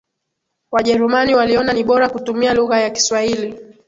[0.71, 3.59] Wajerumani waliona ni bora kutumia lugha ya Kiswahili